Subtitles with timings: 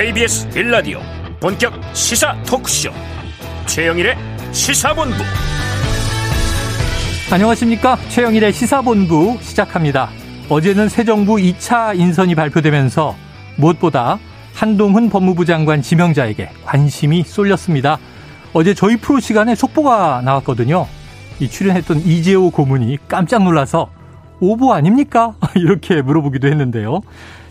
[0.00, 0.98] KBS 빌라디오
[1.40, 2.90] 본격 시사 토크쇼.
[3.66, 4.16] 최영일의
[4.50, 5.14] 시사본부.
[7.30, 7.98] 안녕하십니까?
[8.08, 10.08] 최영일의 시사본부 시작합니다.
[10.48, 13.14] 어제는 새 정부 2차 인선이 발표되면서
[13.58, 14.18] 무엇보다
[14.54, 17.98] 한동훈 법무부 장관 지명자에게 관심이 쏠렸습니다.
[18.54, 20.86] 어제 저희 프로 시간에 속보가 나왔거든요.
[21.40, 23.90] 이 출연했던 이재호 고문이 깜짝 놀라서
[24.40, 25.34] 오보 아닙니까?
[25.56, 27.02] 이렇게 물어보기도 했는데요.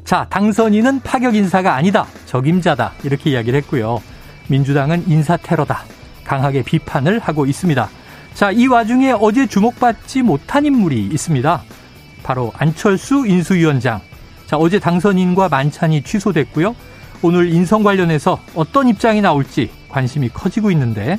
[0.04, 2.08] 자, 당선인은 파격 인사가 아니다.
[2.26, 2.94] 적임자다.
[3.04, 4.02] 이렇게 이야기를 했고요.
[4.48, 5.84] 민주당은 인사 테러다.
[6.24, 7.90] 강하게 비판을 하고 있습니다.
[8.34, 11.64] 자, 이 와중에 어제 주목받지 못한 인물이 있습니다.
[12.24, 14.02] 바로 안철수 인수위원장.
[14.46, 16.76] 자, 어제 당선인과 만찬이 취소됐고요.
[17.22, 21.18] 오늘 인선 관련해서 어떤 입장이 나올지 관심이 커지고 있는데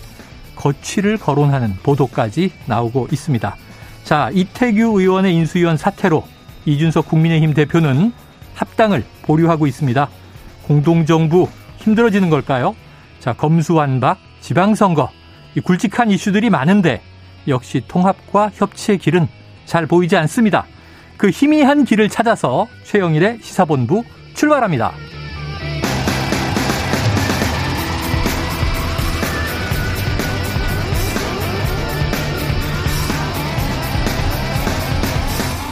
[0.56, 3.56] 거취를 거론하는 보도까지 나오고 있습니다.
[4.04, 6.24] 자, 이태규 의원의 인수위원 사태로
[6.64, 8.12] 이준석 국민의힘 대표는
[8.80, 10.08] 합당을 보류하고 있습니다.
[10.66, 12.74] 공동정부 힘들어지는 걸까요?
[13.18, 15.10] 자, 검수완박, 지방선거,
[15.54, 17.02] 이 굵직한 이슈들이 많은데
[17.46, 19.28] 역시 통합과 협치의 길은
[19.66, 20.64] 잘 보이지 않습니다.
[21.18, 24.92] 그 희미한 길을 찾아서 최영일의 시사본부 출발합니다.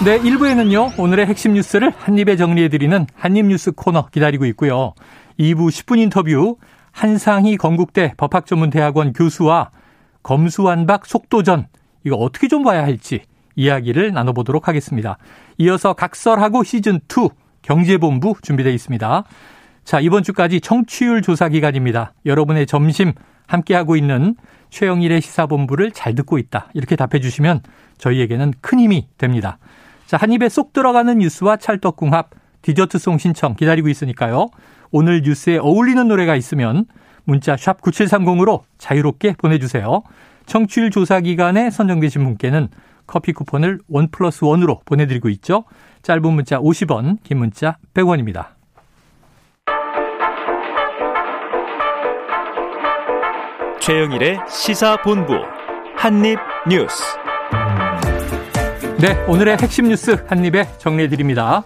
[0.04, 4.94] 네, 1부에는요, 오늘의 핵심 뉴스를 한입에 정리해드리는 한입뉴스 코너 기다리고 있고요.
[5.40, 6.56] 2부 10분 인터뷰,
[6.92, 9.70] 한상희 건국대 법학전문대학원 교수와
[10.22, 11.66] 검수완박 속도전,
[12.04, 13.22] 이거 어떻게 좀 봐야 할지
[13.56, 15.18] 이야기를 나눠보도록 하겠습니다.
[15.58, 17.32] 이어서 각설하고 시즌2
[17.62, 19.24] 경제본부 준비되어 있습니다.
[19.82, 22.14] 자, 이번 주까지 청취율 조사 기간입니다.
[22.24, 23.14] 여러분의 점심
[23.48, 24.36] 함께하고 있는
[24.70, 26.68] 최영일의 시사본부를 잘 듣고 있다.
[26.74, 27.62] 이렇게 답해 주시면
[27.98, 29.58] 저희에게는 큰 힘이 됩니다.
[30.08, 32.30] 자, 한 입에 쏙 들어가는 뉴스와 찰떡궁합,
[32.62, 34.46] 디저트송 신청 기다리고 있으니까요.
[34.90, 36.86] 오늘 뉴스에 어울리는 노래가 있으면
[37.24, 40.02] 문자 샵 9730으로 자유롭게 보내주세요.
[40.46, 42.68] 청취율 조사 기간에 선정되신 분께는
[43.06, 45.64] 커피 쿠폰을 원 플러스 원으로 보내드리고 있죠.
[46.00, 48.46] 짧은 문자 50원, 긴 문자 100원입니다.
[53.78, 55.34] 최영일의 시사본부
[55.96, 57.27] 한입뉴스
[59.00, 61.62] 네, 오늘의 핵심 뉴스 한입에 정리해드립니다.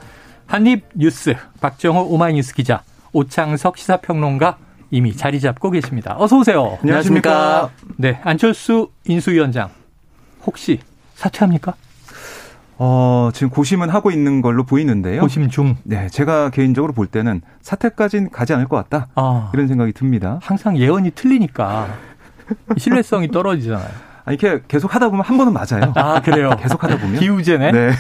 [0.47, 2.82] 한입 뉴스 박정호 오마이뉴스 기자
[3.15, 4.59] 오창석 시사평론가
[4.91, 6.15] 이미 자리 잡고 계십니다.
[6.19, 6.78] 어서 오세요.
[6.82, 7.71] 안녕하십니까.
[7.97, 9.71] 네, 안철수 인수위원장
[10.44, 10.81] 혹시
[11.15, 11.72] 사퇴합니까?
[12.76, 15.22] 어, 지금 고심은 하고 있는 걸로 보이는데요.
[15.22, 15.76] 고심 중.
[15.84, 19.09] 네, 제가 개인적으로 볼 때는 사퇴까지는 가지 않을 것 같다.
[19.15, 20.38] 아, 이런 생각이 듭니다.
[20.42, 21.94] 항상 예언이 틀리니까
[22.76, 24.12] 신뢰성이 떨어지잖아요.
[24.28, 25.93] 이렇게 계속 하다 보면 한 번은 맞아요.
[25.97, 26.50] 아, 그래요?
[26.60, 27.21] 계속 하다 보면.
[27.21, 27.72] 기우제네.
[27.72, 27.91] 네.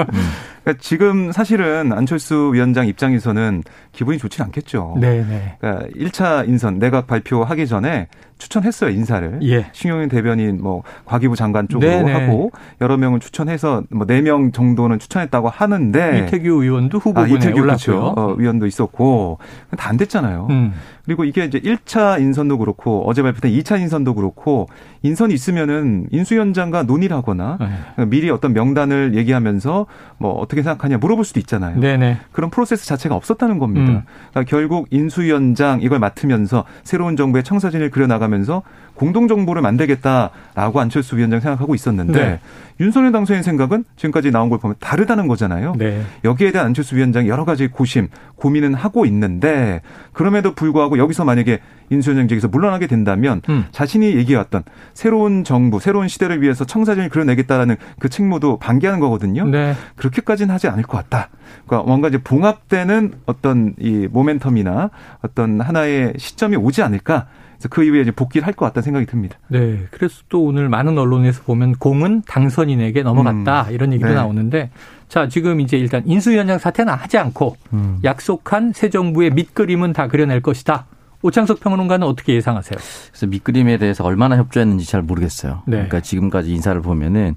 [0.70, 4.96] 그러니까 지금 사실은 안철수 위원장 입장에서는 기분이 좋지 않겠죠.
[5.00, 5.56] 네, 네.
[5.60, 8.08] 그러니까 1차 인선 내각 발표하기 전에
[8.38, 9.40] 추천했어요 인사를.
[9.42, 9.66] 예.
[9.72, 12.12] 신용현 대변인 뭐 과기부 장관 쪽으로 네네.
[12.12, 12.50] 하고
[12.80, 18.00] 여러 명을 추천해서 뭐 4명 정도는 추천했다고 하는데 이태규 의원도 아, 후보군에 이태규 올랐고요.
[18.00, 18.14] 그렇죠.
[18.16, 19.38] 어, 위원도 있었고
[19.76, 20.46] 다 안 됐잖아요.
[20.50, 20.72] 음.
[21.04, 24.68] 그리고 이게 이제 1차 인선도 그렇고 어제 발표된 2차 인선도 그렇고
[25.02, 27.58] 인선이 있으면은 인수위원장과 논의를 하거나
[27.98, 28.04] 네.
[28.06, 29.86] 미리 어떤 명단을 얘기하면서
[30.18, 31.78] 뭐 어떻게 생각하냐 물어볼 수도 있잖아요.
[31.78, 32.18] 네네.
[32.32, 33.92] 그런 프로세스 자체가 없었다는 겁니다.
[33.92, 34.02] 음.
[34.30, 38.62] 그러니까 결국 인수위원장 이걸 맡으면서 새로운 정부의 청사진을 그려나가면서
[38.94, 42.40] 공동정부를 만들겠다라고 안철수 위원장 생각하고 있었는데 네.
[42.80, 45.74] 윤석열 당선인 생각은 지금까지 나온 걸 보면 다르다는 거잖아요.
[45.76, 46.02] 네.
[46.24, 49.80] 여기에 대한 안철수 위원장이 여러 가지 고심, 고민은 하고 있는데
[50.12, 53.66] 그럼에도 불구하고 여기서 만약에 인수위원장직에서 물러나게 된다면 음.
[53.72, 54.62] 자신이 얘기해왔던
[54.94, 59.44] 새로운 정부, 새로운 시대를 위해서 청사진을 그려내겠다라는 그 책무도 방기하는 거거든요.
[59.44, 59.74] 네.
[59.96, 61.28] 그렇게까지는 하지 않을 것 같다.
[61.66, 64.90] 그러니까 뭔가 이제 봉합되는 어떤 이 모멘텀이나
[65.22, 67.26] 어떤 하나의 시점이 오지 않을까.
[67.58, 69.36] 그래서 그 이후에 이제 복귀를 할 것 같다는 생각이 듭니다.
[69.48, 69.80] 네.
[69.90, 74.14] 그래서 또 오늘 많은 언론에서 보면 공은 당선인에게 넘어갔다 이런 얘기도 네.
[74.14, 74.70] 나오는데
[75.08, 77.56] 자 지금 이제 일단 인수위원장 사퇴는 하지 않고
[78.04, 80.86] 약속한 새 정부의 밑그림은 다 그려낼 것이다.
[81.22, 82.78] 오창석 평론가는 어떻게 예상하세요?
[83.10, 85.62] 그래서 밑그림에 대해서 얼마나 협조했는지 잘 모르겠어요.
[85.66, 85.72] 네.
[85.72, 87.36] 그러니까 지금까지 인사를 보면은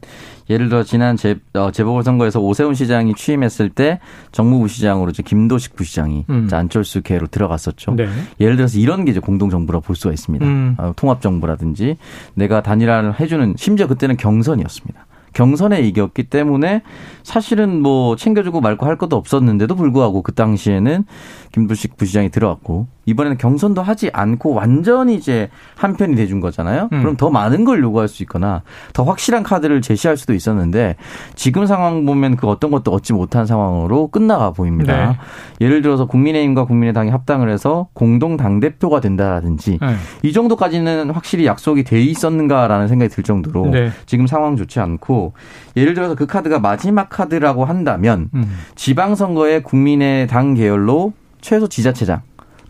[0.50, 4.00] 예를 들어 지난 재, 어, 재보궐선거에서 오세훈 시장이 취임했을 때
[4.32, 6.50] 정무부 시장으로 이제 김도식 부시장이 음.
[6.52, 7.96] 안철수 계로 들어갔었죠.
[7.96, 8.08] 네.
[8.40, 10.46] 예를 들어서 이런 게 이제 공동정부라 볼 수가 있습니다.
[10.46, 10.76] 음.
[10.78, 11.98] 어, 통합정부라든지
[12.36, 15.06] 내가 단일화를 해주는 심지어 그때는 경선이었습니다.
[15.34, 16.84] 경선에 이겼기 때문에
[17.24, 21.06] 사실은 뭐 챙겨주고 말고 할 것도 없었는데도 불구하고 그 당시에는
[21.54, 26.90] 김부식 부시장이 들어왔고 이번에는 경선도 하지 않고 완전히 이제 한 편이 돼준 거잖아요.
[26.92, 27.02] 음.
[27.02, 28.64] 그럼 더 많은 걸 요구할 수 있거나
[28.94, 30.96] 더 확실한 카드를 제시할 수도 있었는데
[31.36, 35.10] 지금 상황 보면 그 어떤 것도 얻지 못한 상황으로 끝나가 보입니다.
[35.10, 35.18] 네.
[35.62, 39.96] 예를 들어서 국민의힘과 국민의당이 합당을 해서 공동 당 대표가 된다든지 네.
[40.24, 43.92] 이 정도까지는 확실히 약속이 돼 있었는가라는 생각이 들 정도로 네.
[44.08, 45.34] 지금 상황 좋지 않고
[45.78, 48.58] 예를 들어서 그 카드가 마지막 카드라고 한다면 음.
[48.74, 51.14] 지방선거에 국민의당 계열로
[51.44, 52.22] 최소 지자체장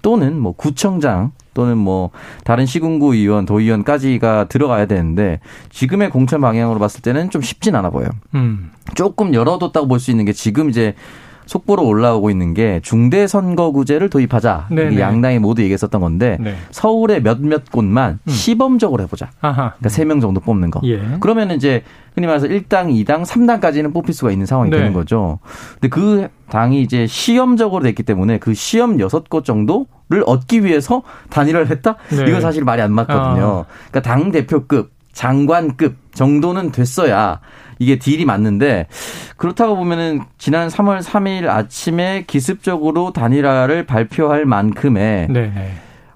[0.02, 2.10] 또는 뭐 구청장 또는 뭐
[2.44, 5.40] 다른 시군구 의원, 도의원까지가 들어가야 되는데
[5.70, 8.10] 지금의 공천 방향으로 봤을 때는 좀 쉽진 않아 보여요.
[8.34, 8.72] 음.
[8.96, 10.96] 조금 열어뒀다고 볼 수 있는 게 지금 이제
[11.46, 14.68] 속보로 올라오고 있는 게 중대 선거구제를 도입하자.
[15.00, 16.56] 양당이 모두 얘기했었던 건데 네.
[16.72, 18.31] 서울의 몇몇 곳만 음.
[18.31, 19.30] 시범적으로 해보자.
[19.42, 19.74] 아하.
[19.78, 20.81] 그러니까 3명 정도 뽑는 거.
[20.86, 21.02] 예.
[21.20, 21.84] 그러면 이제
[22.15, 24.77] 흔히 말해서 1당, 2당, 3당까지는 뽑힐 수가 있는 상황이 네.
[24.77, 25.39] 되는 거죠.
[25.74, 31.95] 근데 그 당이 이제 시험적으로 됐기 때문에 그 시험 6곳 정도를 얻기 위해서 단일화를 했다?
[32.10, 32.25] 네.
[32.27, 33.65] 이건 사실 말이 안 맞거든요.
[33.68, 33.74] 아.
[33.89, 37.39] 그러니까 당 대표급, 장관급 정도는 됐어야
[37.80, 38.88] 이게 딜이 맞는데
[39.38, 45.51] 그렇다고 보면은 지난 3월 3일 아침에 기습적으로 단일화를 발표할 만큼의 네.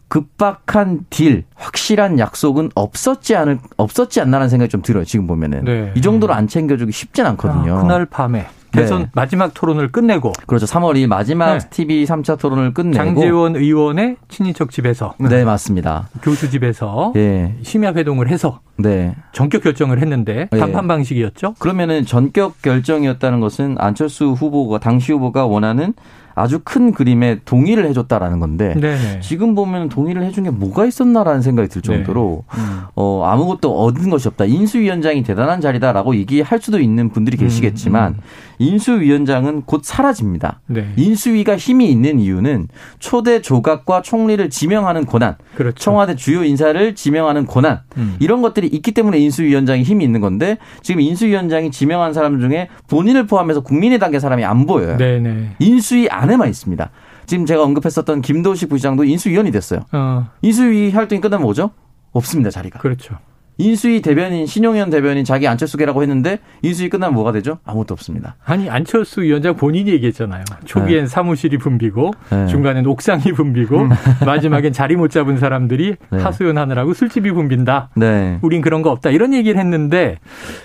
[0.07, 5.03] 급박한 딜, 확실한 약속은 없었지 않을 없었지 않나라는 생각이 좀 들어요.
[5.03, 5.91] 지금 보면은 네.
[5.95, 7.77] 이 정도로 안 챙겨주기 쉽진 않거든요.
[7.77, 9.09] 아, 그날 밤에 대선 네.
[9.13, 10.65] 마지막 토론을 끝내고 그렇죠.
[10.65, 11.69] 3월 2일 마지막 네.
[11.69, 16.09] TV 3차 토론을 끝내고 장재원 의원의 친인척 집에서 네, 맞습니다.
[16.21, 17.55] 교수 집에서 네.
[17.63, 19.15] 심야 회동을 해서 네.
[19.31, 20.59] 전격 결정을 했는데 네.
[20.59, 21.55] 단판 방식이었죠.
[21.59, 25.93] 그러면은 전격 결정이었다는 것은 안철수 후보가 당시 후보가 원하는
[26.37, 29.21] 아주 큰 그림에 동의를 해줬다라는 건데 네네.
[29.21, 32.61] 지금 보면 동의를 해준 게 뭐가 있었나라는 생각이 들 정도로 네.
[32.61, 32.81] 음.
[32.95, 34.45] 어, 아무것도 얻은 것이 없다.
[34.45, 38.17] 인수위원장이 대단한 자리다라고 얘기할 수도 있는 분들이 계시겠지만 음.
[38.19, 38.46] 음.
[38.59, 40.61] 인수위원장은 곧 사라집니다.
[40.67, 40.91] 네.
[40.95, 42.67] 인수위가 힘이 있는 이유는
[42.99, 45.75] 초대 조각과 총리를 지명하는 권한, 그렇죠.
[45.77, 48.15] 청와대 주요 인사를 지명하는 권한 음.
[48.19, 53.61] 이런 것들이 있기 때문에 인수위원장이 힘이 있는 건데 지금 인수위원장이 지명한 사람 중에 본인을 포함해서
[53.61, 54.97] 국민의당계 사람이 안 보여요.
[54.97, 55.55] 네네.
[55.59, 56.89] 인수위 안에만 있습니다.
[57.25, 59.81] 지금 제가 언급했었던 김도식 부시장도 인수위원이 됐어요.
[59.91, 60.29] 어.
[60.41, 61.71] 인수위 활동이 끝나면 뭐죠?
[62.13, 62.79] 없습니다 자리가.
[62.79, 63.17] 그렇죠.
[63.57, 67.57] 인수위 대변인 신용현 대변인 자기 안철수계라고 했는데 인수위 끝나면 뭐가 되죠?
[67.65, 68.35] 아무것도 없습니다.
[68.45, 70.43] 아니 안철수 위원장 본인이 얘기했잖아요.
[70.65, 71.07] 초기엔 네.
[71.07, 72.47] 사무실이 붐비고 네.
[72.47, 73.89] 중간엔 옥상이 붐비고 음.
[74.25, 76.17] 마지막엔 자리 못 잡은 사람들이 네.
[76.19, 77.89] 하소연 하느라고 술집이 붐빈다.
[77.95, 78.39] 네.
[78.41, 79.09] 우린 그런 거 없다.
[79.09, 80.19] 이런 얘기를 했는데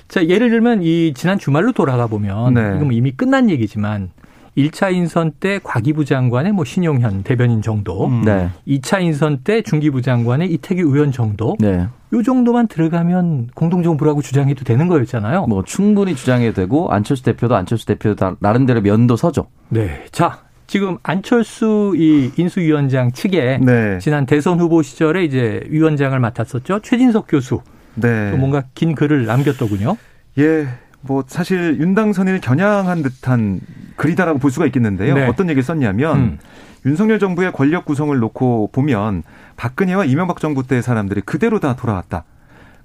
[0.09, 2.61] 자 예를 들면 이 지난 주말로 돌아가 보면 네.
[2.61, 4.11] 이건 뭐 이미 끝난 얘기지만
[4.56, 8.23] 1차 인선 때 과기부 장관의 뭐 신용현 대변인 정도, 음.
[8.23, 8.50] 네.
[8.69, 11.87] 2차 인선 때 중기부 장관의 이태규 의원 정도, 네.
[12.12, 15.47] 요 정도만 들어가면 공동정부라고 주장해도 되는 거였잖아요.
[15.47, 19.47] 뭐 충분히 주장해도 되고 안철수 대표도 안철수 대표 나름대로 면도 서죠.
[19.70, 20.05] 네.
[20.12, 23.99] 자, 지금 안철수 이 인수위원장 측에 네.
[23.99, 26.81] 지난 대선 후보 시절에 이제 위원장을 맡았었죠.
[26.81, 27.61] 최진석 교수.
[27.94, 28.32] 네.
[28.32, 29.97] 뭔가 긴 글을 남겼더군요.
[30.38, 30.67] 예.
[31.00, 33.61] 뭐 사실 윤당선을 겨냥한 듯한
[33.97, 35.15] 글이다라고 볼 수가 있겠는데요.
[35.15, 35.26] 네.
[35.26, 36.38] 어떤 얘기를 썼냐면 음.
[36.84, 39.23] 윤석열 정부의 권력 구성을 놓고 보면
[39.56, 42.25] 박근혜와 이명박 정부 때의 사람들이 그대로 다 돌아왔다.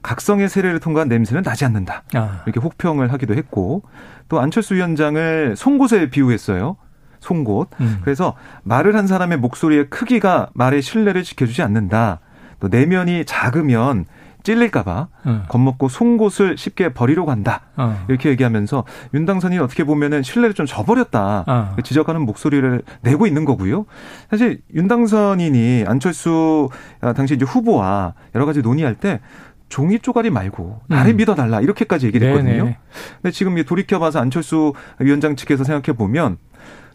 [0.03, 2.03] 각성의 세례를 통과한 냄새는 나지 않는다.
[2.13, 2.43] 아.
[2.45, 3.83] 이렇게 혹평을 하기도 했고
[4.29, 6.77] 또 안철수 위원장을 송곳에 비유했어요.
[7.19, 7.69] 송곳.
[7.81, 7.99] 음.
[8.03, 12.19] 그래서 말을 한 사람의 목소리의 크기가 말의 신뢰를 지켜주지 않는다.
[12.59, 14.05] 또 내면이 작으면
[14.47, 15.43] 찔릴까봐 음.
[15.49, 17.63] 겁먹고 송곳을 쉽게 버리려고 한다.
[17.75, 18.05] 어.
[18.07, 21.43] 이렇게 얘기하면서 윤 당선이 어떻게 보면은 신뢰를 좀 저버렸다.
[21.45, 21.75] 어.
[21.83, 23.85] 지적하는 목소리를 내고 있는 거고요.
[24.29, 26.69] 사실 윤 당선인이 안철수
[27.01, 29.19] 아, 당시 이제 후보와 여러 가지 논의할 때
[29.67, 31.17] 종이 쪼가리 말고 나를 음.
[31.17, 32.63] 믿어달라 이렇게까지 얘기를 했거든요.
[32.63, 32.77] 네네.
[33.21, 36.37] 근데 지금 돌이켜봐서 안철수 위원장 측에서 생각해 보면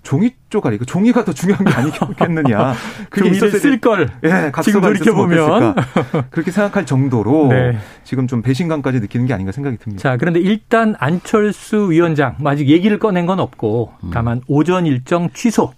[0.02, 2.75] 종이 쪼가리, 그 종이가 더 중요한 게 아니겠느냐.
[3.09, 4.11] 그게 쓸 걸.
[4.25, 5.75] 예, 지금 돌이켜 보면
[6.30, 7.78] 그렇게 생각할 정도로 네.
[8.04, 10.02] 지금 좀 배신감까지 느끼는 게 아닌가 생각이 듭니다.
[10.02, 14.11] 자, 그런데 일단 안철수 위원장 뭐 아직 얘기를 꺼낸 건 없고 음.
[14.12, 15.73] 다만 오전 일정 취소,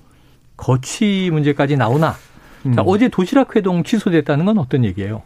[0.56, 2.14] 거취 문제까지 나오나.
[2.66, 2.72] 음.
[2.72, 5.22] 자, 어제 도시락 회동 취소됐다는 건 어떤 얘기예요?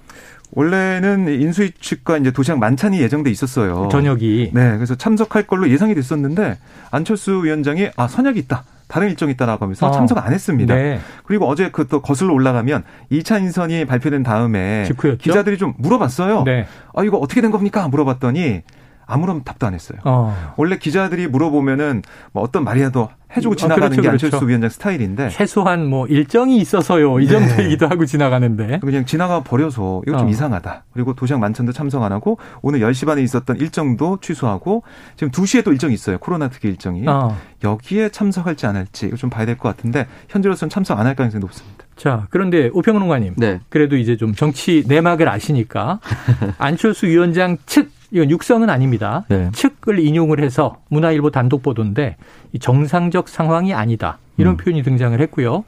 [0.50, 3.88] 원래는 인수위 측과 이제 도시락 만찬이 예정돼 있었어요.
[3.92, 4.50] 저녁이.
[4.52, 6.58] 네, 그래서 참석할 걸로 예상이 됐었는데
[6.90, 8.64] 안철수 위원장이 아 선약이 있다.
[8.88, 9.90] 다른 일정이 있다라고 하면서 어.
[9.92, 10.74] 참석 안 했습니다.
[10.74, 10.98] 네.
[11.24, 15.18] 그리고 어제 그 또 거슬러 올라가면 2차 인선이 발표된 다음에 직후였죠?
[15.18, 16.42] 기자들이 좀 물어봤어요.
[16.44, 16.66] 네.
[16.94, 17.86] 아 이거 어떻게 된 겁니까?
[17.88, 18.62] 물어봤더니
[19.08, 19.98] 아무런 답도 안 했어요.
[20.04, 20.52] 어.
[20.56, 24.46] 원래 기자들이 물어보면은 뭐 어떤 말이라도 해주고 아, 지나가는 아, 그렇죠, 게 안철수 그렇죠.
[24.46, 27.32] 위원장 스타일인데 최소한 뭐 일정이 있어서요 이 네.
[27.32, 30.30] 정도 얘기도 하고 지나가는데 그냥 지나가 버려서 이거 좀 어.
[30.30, 30.84] 이상하다.
[30.92, 34.82] 그리고 도시락 만찬도 참석 안 하고 오늘 10시 반에 있었던 일정도 취소하고
[35.16, 36.18] 지금 2시에 또 일정이 있어요.
[36.18, 37.36] 코로나 특기 일정이 어.
[37.64, 41.40] 여기에 참석할지 안 할지 이거 좀 봐야 될 것 같은데 현재로서는 참석 안 할 가능성이
[41.40, 41.84] 높습니다.
[41.96, 43.60] 자 그런데 오평론가님, 네.
[43.70, 45.98] 그래도 이제 좀 정치 내막을 아시니까
[46.58, 49.24] 안철수 위원장 측 이건 육성은 아닙니다.
[49.28, 49.50] 네.
[49.52, 52.16] 측을 인용을 해서 문화일보 단독 보도인데
[52.58, 54.18] 정상적 상황이 아니다.
[54.36, 54.56] 이런 음.
[54.56, 55.64] 표현이 등장을 했고요.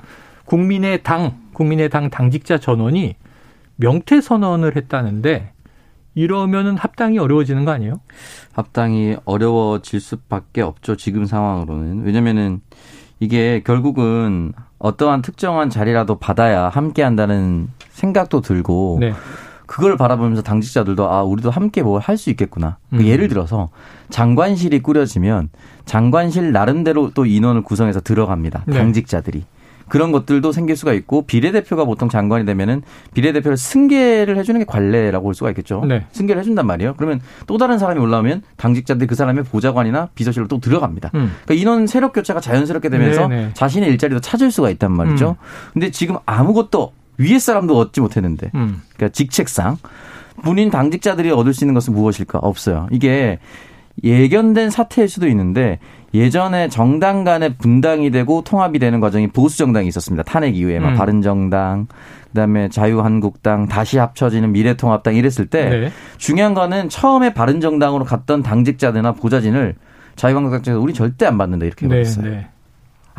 [0.47, 3.17] 국민의 당, 국민의 당 당직자 전원이
[3.77, 5.53] 명퇴 선언을 했다는데
[6.15, 8.01] 이러면은 합당이 어려워지는 거 아니에요?
[8.53, 10.97] 합당이 어려워질 수밖에 없죠.
[10.97, 12.03] 지금 상황으로는.
[12.05, 12.61] 왜냐면은
[13.21, 19.13] 이게 결국은 어떠한 특정한 자리라도 받아야 함께 한다는 생각도 들고 네.
[19.71, 22.77] 그걸 바라보면서 당직자들도 아 우리도 함께 뭘 할 수 있겠구나.
[22.91, 23.07] 그 음.
[23.07, 23.69] 예를 들어서
[24.09, 25.49] 장관실이 꾸려지면
[25.85, 28.65] 장관실 나름대로 또 인원을 구성해서 들어갑니다.
[28.67, 28.77] 네.
[28.77, 29.45] 당직자들이.
[29.89, 32.83] 그런 것들도 생길 수가 있고 비례대표가 보통 장관이 되면은
[33.15, 35.85] 비례대표를 승계를 해주는 게 관례라고 볼 수가 있겠죠.
[35.87, 36.05] 네.
[36.13, 36.95] 승계를 해준단 말이에요.
[36.97, 41.11] 그러면 또 다른 사람이 올라오면 당직자들이 그 사람의 보좌관이나 비서실로 또 들어갑니다.
[41.15, 41.33] 음.
[41.45, 43.43] 그러니까 인원 세력 교체가 자연스럽게 되면서 네네.
[43.47, 43.51] 네.
[43.55, 45.37] 자신의 일자리도 찾을 수가 있단 말이죠.
[45.41, 45.73] 음.
[45.75, 48.83] 근데 지금 아무것도 위에 사람도 얻지 못했는데, 음.
[48.97, 49.77] 그러니까 직책상
[50.43, 52.39] 본인 당직자들이 얻을 수 있는 것은 무엇일까?
[52.39, 52.89] 없어요.
[52.91, 53.39] 이게
[54.03, 55.79] 예견된 사태일 수도 있는데
[56.15, 60.23] 예전에 정당 간의 분당이 되고 통합이 되는 과정이 보수 정당이 있었습니다.
[60.25, 60.95] 탄핵 이후에 막 음.
[60.97, 61.87] 바른 정당,
[62.29, 65.93] 그다음에 자유한국당 다시 합쳐지는 미래통합당 이랬을 때 네.
[66.17, 69.77] 중요한 거는 처음에 바른 정당으로 갔던 당직자들이나 보좌진을
[70.17, 72.31] 자유한국당 쪽에서 우리 절대 안 받는다 이렇게 네, 말했어요.
[72.31, 72.49] 네.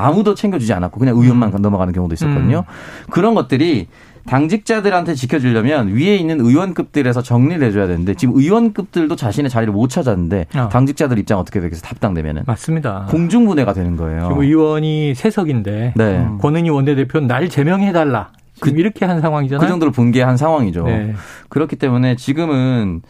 [0.02, 1.62] 아무도 챙겨주지 않았고 그냥 의원만 음.
[1.62, 2.60] 넘어가는 경우도 있었거든요.
[2.68, 3.06] 음.
[3.10, 3.88] 그런 것들이
[4.28, 10.70] 당직자들한테 지켜주려면 위에 있는 의원급들에서 정리를 해줘야 되는데 지금 의원급들도 자신의 자리를 못 찾았는데 어.
[10.70, 11.82] 당직자들 입장 어떻게 되겠어요?
[11.82, 13.08] 답당되면은 맞습니다.
[13.10, 14.22] 공중분해가 되는 거예요.
[14.22, 16.28] 지금 의원이 세석인데 네.
[16.40, 18.32] 권은희 원내대표 날 제명해달라.
[18.60, 19.60] 그, 이렇게 한 상황이잖아요.
[19.60, 20.84] 그 정도로 붕괴한 상황이죠.
[20.84, 21.16] 네.
[21.50, 23.02] 그렇기 때문에 지금은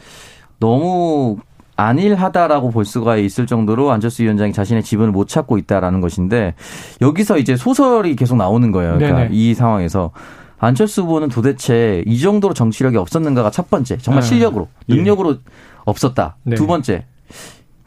[0.61, 1.37] 너무
[1.81, 6.53] 안일하다라고 볼 수가 있을 정도로 안철수 위원장이 자신의 지분을 못 찾고 있다라는 것인데
[7.01, 8.97] 여기서 이제 소설이 계속 나오는 거예요.
[8.97, 10.11] 그러니까 이 상황에서
[10.59, 13.97] 안철수 후보는 도대체 이 정도로 정치력이 없었는가가 첫 번째.
[13.97, 14.29] 정말 네.
[14.29, 14.95] 실력으로, 예.
[14.95, 15.37] 능력으로 예.
[15.85, 16.37] 없었다.
[16.43, 16.55] 네.
[16.55, 17.05] 두 번째.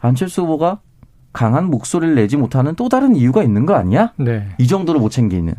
[0.01, 0.79] 안철수 후보가
[1.31, 4.11] 강한 목소리를 내지 못하는 또 다른 이유가 있는 거 아니야?
[4.17, 4.47] 네.
[4.57, 5.53] 이 정도로 못 챙기는.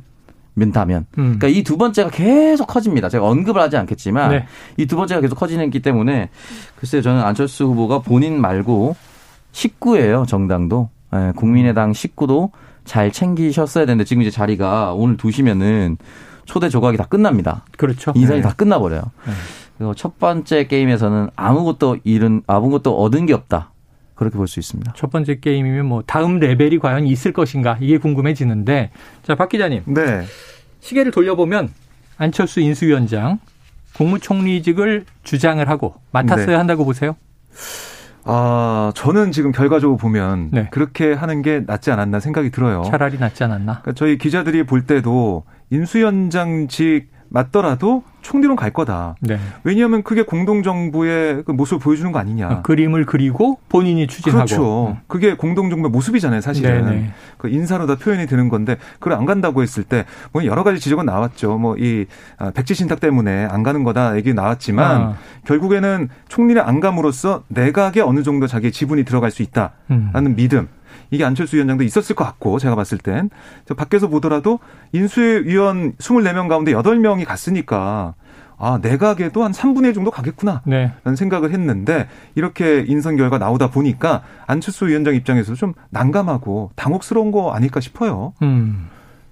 [0.58, 1.06] 면다면.
[1.18, 1.36] 음.
[1.38, 3.08] 그러니까 이 두 번째가 계속 커집니다.
[3.08, 4.46] 제가 언급을 하지 않겠지만 네.
[4.76, 6.30] 이두 번째가 계속 커지기 때문에
[6.76, 8.96] 글쎄요 저는 안철수 후보가 본인 말고
[9.52, 12.50] 식구예요 정당도 예, 국민의당 식구도
[12.84, 15.96] 잘 챙기셨어야 되는데 지금 이제 자리가 오늘 두시면은
[16.44, 17.64] 초대 조각이 다 끝납니다.
[17.76, 18.12] 그렇죠.
[18.14, 18.42] 인선이 네.
[18.48, 19.00] 다 끝나버려요.
[19.26, 19.32] 네.
[19.78, 23.72] 그리고 첫 번째 게임에서는 아무것도 잃은 아무것도 얻은 게 없다.
[24.16, 24.94] 그렇게 볼 수 있습니다.
[24.96, 28.90] 첫 번째 게임이면 뭐 다음 레벨이 과연 있을 것인가 이게 궁금해지는데
[29.22, 29.82] 자박 기자님.
[29.86, 30.24] 네.
[30.80, 31.68] 시계를 돌려보면
[32.16, 33.38] 안철수 인수위원장
[33.94, 36.54] 국무총리직을 주장을 하고 맡았어야 네.
[36.54, 37.16] 한다고 보세요?
[38.24, 40.68] 아, 저는 지금 결과적으로 보면 네.
[40.72, 42.82] 그렇게 하는 게 낫지 않았나 생각이 들어요.
[42.90, 43.80] 차라리 낫지 않았나?
[43.82, 49.14] 그러니까 저희 기자들이 볼 때도 인수위원장직 맞더라도 총리론 갈 거다.
[49.20, 49.38] 네.
[49.62, 52.48] 왜냐하면 그게 공동정부의 그 모습을 보여주는 거 아니냐.
[52.48, 54.44] 어, 그림을 그리고 본인이 추진하고.
[54.44, 54.88] 그렇죠.
[54.88, 54.96] 음.
[55.06, 56.84] 그게 공동정부의 모습이잖아요, 사실은.
[56.84, 56.96] 네네.
[56.96, 57.10] 네.
[57.38, 61.06] 그 인사로 다 표현이 되는 건데 그걸 안 간다고 했을 때 뭐 여러 가지 지적은
[61.06, 61.56] 나왔죠.
[61.58, 62.06] 뭐이
[62.38, 65.14] 아, 백지 신탁 때문에 안 가는 거다 얘기 나왔지만 아.
[65.46, 70.34] 결국에는 총리를 안 감으로써 내각에 어느 정도 자기의 지분이 들어갈 수 있다라는 음.
[70.36, 70.68] 믿음.
[71.10, 73.30] 이게 안철수 위원장도 있었을 것 같고 제가 봤을 땐
[73.76, 74.58] 밖에서 보더라도
[74.92, 78.14] 인수위원 24명 가운데 8명이 갔으니까
[78.58, 80.62] 아, 내각에도 한 3분의 1 정도 가겠구나.
[80.64, 80.90] 네.
[81.04, 87.52] 라는 생각을 했는데, 이렇게 인선 결과 나오다 보니까 안철수 위원장 입장에서도 좀 난감하고 당혹스러운 거
[87.52, 88.32] 아닐까 싶어요.
[88.40, 88.88] 음.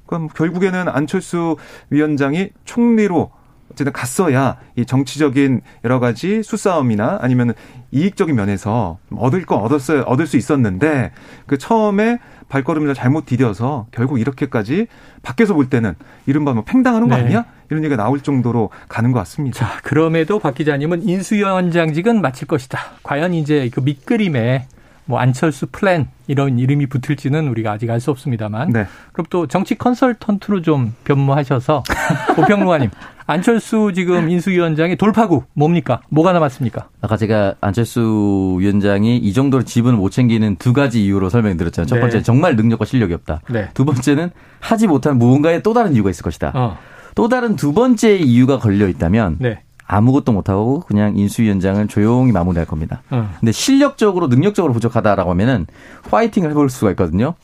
[0.06, 1.56] 그럼 결국에는 안철수
[1.88, 3.30] 위원장이 총리로
[3.72, 7.54] 어쨌든 갔어야 이 정치적인 여러 가지 수싸움이나 아니면
[7.90, 11.12] 이익적인 면에서 얻을 거 얻었어야 얻을 수 있었는데
[11.46, 12.18] 그 처음에
[12.48, 14.86] 발걸음을 잘못 디뎌서 결국 이렇게까지
[15.22, 15.94] 밖에서 볼 때는
[16.26, 17.22] 이른바 뭐 팽당하는 거 네.
[17.22, 17.46] 아니야?
[17.70, 19.58] 이런 얘기가 나올 정도로 가는 것 같습니다.
[19.58, 22.78] 자, 그럼에도 박 기자님은 인수위원장직은 마칠 것이다.
[23.02, 24.66] 과연 이제 그 밑그림에
[25.06, 28.70] 뭐 안철수 플랜 이런 이름이 붙을지는 우리가 아직 알 수 없습니다만.
[28.70, 28.86] 네.
[29.12, 31.82] 그럼 또 정치 컨설턴트로 좀 변모하셔서
[32.36, 32.90] 고평론가님
[33.26, 36.00] 안철수 지금 인수위원장의 돌파구 뭡니까?
[36.10, 36.88] 뭐가 남았습니까?
[37.00, 41.86] 아까 제가 안철수 위원장이 이 정도로 지분을 못 챙기는 두 가지 이유로 설명드렸잖아요.
[41.86, 42.00] 첫 네.
[42.00, 43.40] 번째 정말 능력과 실력이 없다.
[43.48, 43.68] 네.
[43.74, 44.30] 두 번째는
[44.60, 46.52] 하지 못한 무언가의 또 다른 이유가 있을 것이다.
[46.54, 46.78] 어.
[47.14, 49.60] 또 다른 두 번째 이유가 걸려 있다면 네.
[49.86, 53.02] 아무것도 못하고 그냥 인수위원장을 조용히 마무리할 겁니다.
[53.12, 53.28] 음.
[53.38, 55.66] 근데 실력적으로 능력적으로 부족하다라고 하면은
[56.10, 57.34] 파이팅을 해볼 수가 있거든요.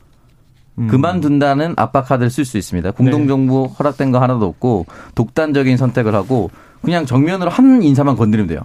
[0.79, 0.87] 음.
[0.89, 2.93] 그만둔다는 압박 카드를 쓸 수 있습니다.
[2.93, 3.75] 공동정부 네.
[3.79, 6.51] 허락된 거 하나도 없고 독단적인 선택을 하고
[6.83, 8.61] 그냥 정면으로 한 인사만 건드리면 돼요.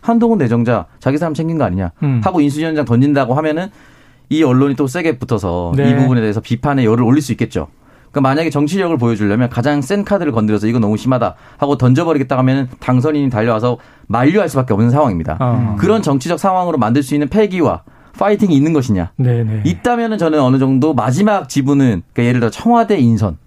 [0.00, 2.20] 한동훈 내정자 자기 사람 챙긴 거 아니냐 음.
[2.24, 3.68] 하고 인수위원장 던진다고 하면은
[4.28, 5.90] 이 언론이 또 세게 붙어서 네.
[5.90, 7.68] 이 부분에 대해서 비판의 열을 올릴 수 있겠죠.
[8.12, 13.30] 그러니까 만약에 정치력을 보여주려면 가장 센 카드를 건드려서 이거 너무 심하다 하고 던져버리겠다 하면은 당선인이
[13.30, 15.38] 달려와서 만류할 수밖에 없는 상황입니다.
[15.40, 15.76] 어.
[15.78, 17.82] 그런 정치적 상황으로 만들 수 있는 패기와
[18.18, 19.12] 파이팅이 있는 것이냐.
[19.16, 19.62] 네네.
[19.64, 23.38] 있다면은 저는 어느 정도 마지막 지분은 그러니까 예를 들어 청와대 인선.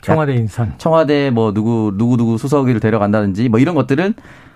[0.00, 0.72] 청와대 인선.
[0.78, 4.14] 청와대 뭐 누구 누구 누구 수석을 데려간다든지 뭐 이런 것들은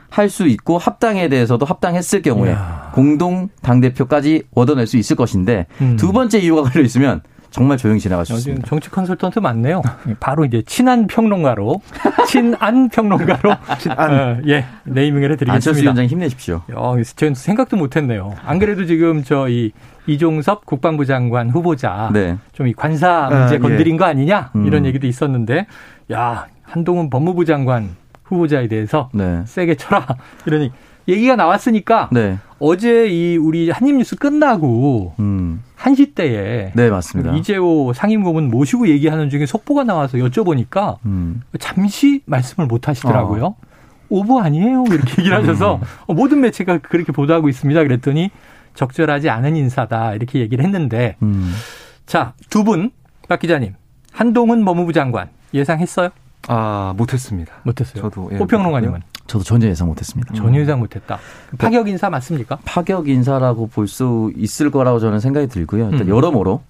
[0.09, 2.91] 할 수 있고 합당에 대해서도 합당했을 경우에 이야.
[2.95, 5.97] 공동 당 대표까지 얻어낼 수 있을 것인데 음.
[5.99, 8.67] 두 번째 이유가 걸려 있으면 정말 조용히 지나갈 수 있습니다.
[8.67, 9.83] 정치 컨설턴트 많네요.
[10.21, 11.81] 바로 이제 친한 평론가로,
[12.27, 13.99] 친안 평론가로, 친안.
[13.99, 15.53] 어, 예, 네이밍을 해드리겠습니다.
[15.55, 16.63] 안철수 위원장 힘내십시오.
[16.75, 18.35] 어, 저는 생각도 못했네요.
[18.45, 19.73] 안 그래도 지금 저 이
[20.09, 22.37] 이종섭 국방부 장관 후보자 네.
[22.53, 23.99] 좀이 관사 문제 아, 건드린 예.
[23.99, 24.87] 거 아니냐 이런 음.
[24.87, 25.67] 얘기도 있었는데,
[26.13, 27.91] 야 한동훈 법무부 장관
[28.25, 29.43] 후보자에 대해서 네.
[29.45, 30.07] 세게 쳐라
[30.47, 30.71] 이러니
[31.09, 32.39] 얘기가 나왔으니까 네.
[32.59, 35.63] 어제 이 우리 한입뉴스 끝나고 음.
[35.79, 37.35] 1시 때에 네, 맞습니다.
[37.37, 41.43] 이재호 상임고문 모시고 얘기하는 중에 속보가 나와서 여쭤보니까 음.
[41.61, 43.45] 잠시 말씀을 못 하시더라고요.
[43.45, 43.57] 어.
[44.09, 44.85] 오보 아니에요?
[44.89, 46.15] 이렇게 얘기를 하셔서 음.
[46.17, 47.83] 모든 매체가 그렇게 보도하고 있습니다.
[47.83, 48.31] 그랬더니
[48.75, 51.53] 적절하지 않은 인사다 이렇게 얘기를 했는데 음.
[52.07, 52.91] 자, 두 분
[53.29, 53.75] 박 기자님.
[54.13, 56.11] 한동훈 법무부 장관 예상했어요?
[56.49, 57.53] 아, 못했습니다.
[57.65, 58.03] 못했어요.
[58.05, 60.35] 저도 예, 호평론가님은 저도 전혀 예상 못했습니다.
[60.35, 61.19] 전혀 예상 못했다.
[61.59, 62.59] 파격 인사 맞습니까?
[62.65, 65.91] 파격 인사라고 볼 수 있을 거라고 저는 생각이 들고요.
[65.91, 66.09] 일단 음.
[66.09, 66.63] 여러모로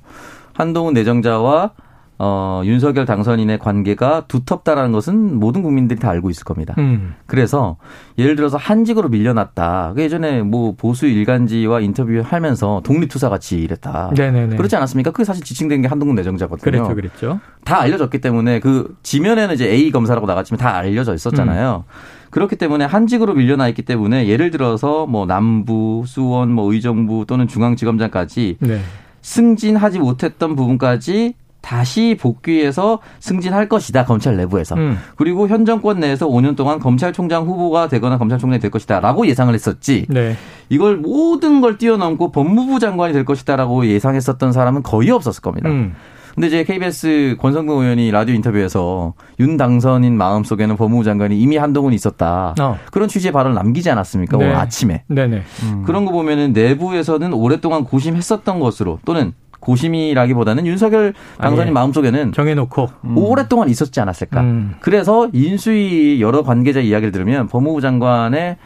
[0.52, 1.70] 한동훈 내정자와
[2.18, 6.75] 어, 윤석열 당선인의 관계가 두텁다라는 것은 모든 국민들이 다 알고 있을 겁니다.
[6.78, 7.14] 음.
[7.26, 7.76] 그래서
[8.16, 9.92] 예를 들어서 한직으로 밀려났다.
[9.94, 14.12] 그 예전에 뭐 보수 일간지와 인터뷰하면서 독립투사 같이 이랬다.
[14.16, 14.56] 네네네.
[14.56, 15.10] 그렇지 않았습니까?
[15.10, 16.64] 그게 사실 지칭된 게 한동훈 내정자거든요.
[16.64, 17.40] 그랬죠, 그랬죠.
[17.64, 21.84] 다 알려졌기 때문에 그 지면에는 이제 A 검사라고 나갔지만 다 알려져 있었잖아요.
[21.86, 22.15] 음.
[22.30, 28.59] 그렇기 때문에 한직으로 밀려나 있기 때문에 예를 들어서 뭐 남부, 수원, 뭐 의정부 또는 중앙지검장까지
[28.61, 28.80] 네.
[29.23, 31.35] 승진하지 못했던 부분까지
[31.66, 34.99] 다시 복귀해서 승진할 것이다 검찰 내부에서 음.
[35.16, 40.37] 그리고 현 정권 내에서 5년 동안 검찰총장 후보가 되거나 검찰총장이 될 것이다라고 예상을 했었지 네.
[40.68, 45.68] 이걸 모든 걸 뛰어넘고 법무부 장관이 될 것이다라고 예상했었던 사람은 거의 없었을 겁니다.
[45.68, 45.96] 음.
[46.37, 51.96] 근데 이제 KBS 권성동 의원이 라디오 인터뷰에서 윤 당선인 마음 속에는 법무부 장관이 이미 한동훈이
[51.96, 52.55] 있었다.
[52.61, 52.79] 어.
[52.92, 54.37] 그런 취지의 발언을 남기지 않았습니까?
[54.37, 54.44] 네.
[54.44, 55.05] 오늘 아침에.
[55.09, 55.42] 네네.
[55.62, 55.83] 음.
[55.87, 63.16] 그런 거 보면은 내부에서는 오랫동안 고심했었던 것으로 또는 고심이라기보다는 윤석열 당선인 마음속에는 정해놓고 음.
[63.16, 64.42] 오랫동안 있었지 않았을까.
[64.42, 64.75] 음.
[64.81, 68.59] 그래서 인수위 여러 관계자 이야기를 들으면 법무부 장관의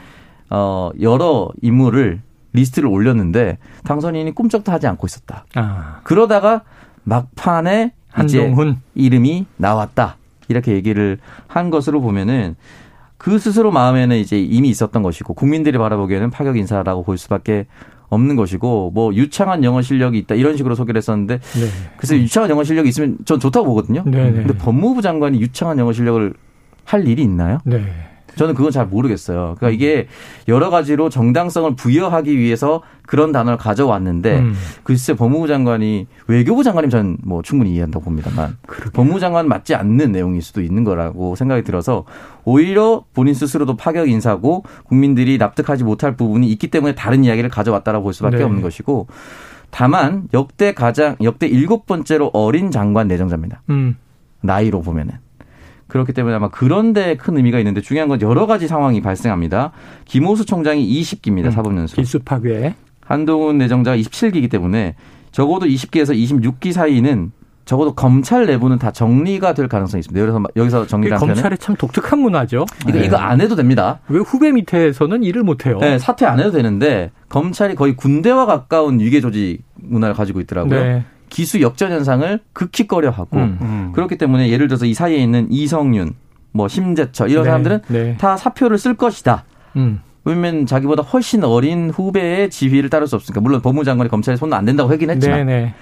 [0.50, 2.20] 어 여러 인물을
[2.52, 5.44] 리스트를 올렸는데 당선인이 꿈쩍도 하지 않고 있었다.
[5.54, 6.00] 아.
[6.02, 6.62] 그러다가
[7.10, 10.16] 막판에 한동훈 이름이 나왔다.
[10.48, 12.56] 이렇게 얘기를 한 것으로 보면은
[13.16, 17.66] 그 스스로 마음에는 이제 이미 있었던 것이고 국민들이 바라보기에는 파격 인사라고 볼 수밖에
[18.08, 21.66] 없는 것이고 뭐 유창한 영어 실력이 있다 이런 식으로 소개를 했었는데 네.
[21.96, 24.02] 그래서 유창한 영어 실력이 있으면 전 좋다고 보거든요.
[24.06, 24.30] 네.
[24.30, 24.32] 네.
[24.32, 26.32] 근데 법무부 장관이 유창한 영어 실력을
[26.84, 27.58] 할 일이 있나요?
[27.64, 27.84] 네.
[28.36, 29.56] 저는 그건 잘 모르겠어요.
[29.58, 30.06] 그러니까 이게
[30.48, 34.54] 여러 가지로 정당성을 부여하기 위해서 그런 단어를 가져왔는데 음.
[34.84, 38.92] 글쎄 법무부 장관이 외교부 장관이면 저는 뭐 충분히 이해한다고 봅니다만 그러게요.
[38.92, 42.04] 법무부 장관 맞지 않는 내용일 수도 있는 거라고 생각이 들어서
[42.44, 48.14] 오히려 본인 스스로도 파격 인사고 국민들이 납득하지 못할 부분이 있기 때문에 다른 이야기를 가져왔다라고 볼
[48.14, 48.44] 수밖에 네.
[48.44, 49.08] 없는 것이고
[49.70, 53.62] 다만 역대 가장 역대 일곱 번째로 어린 장관 내정자입니다.
[53.70, 53.96] 음.
[54.40, 55.14] 나이로 보면은.
[55.90, 59.72] 그렇기 때문에 아마 그런 데 큰 의미가 있는데 중요한 건 여러 가지 상황이 발생합니다.
[60.06, 61.46] 김호수 총장이 20기입니다.
[61.46, 61.96] 음, 사법연수.
[61.96, 62.74] 기수 파괴.
[63.04, 64.94] 한동훈 내정자가 27기이기 때문에
[65.32, 67.32] 적어도 20기에서 26기 사이는
[67.66, 70.20] 적어도 검찰 내부는 다 정리가 될 가능성이 있습니다.
[70.20, 72.64] 그래서 여기서 정리를 하면 검찰의 참 독특한 문화죠.
[72.88, 73.04] 이거 네.
[73.04, 74.00] 이거 안 해도 됩니다.
[74.08, 75.78] 왜 후배 밑에서는 일을 못 해요?
[75.80, 80.82] 네, 사퇴 안 해도 되는데 검찰이 거의 군대와 가까운 위계 조직 문화를 가지고 있더라고요.
[80.82, 81.04] 네.
[81.30, 83.58] 기수 역전 현상을 극히 꺼려하고 음.
[83.62, 83.92] 음.
[83.94, 86.14] 그렇기 때문에 예를 들어서 이 사이에 있는 이성윤,
[86.52, 87.48] 뭐 심재철 이런 네.
[87.48, 88.16] 사람들은 네.
[88.18, 89.44] 다 사표를 쓸 것이다.
[89.76, 90.00] 음.
[90.24, 94.90] 왜냐면 자기보다 훨씬 어린 후배의 지휘를 따를 수 없으니까 물론 법무장관이 검찰에 손은 안 된다고
[94.90, 95.60] 하긴 했지만 네네.
[95.60, 95.74] 네.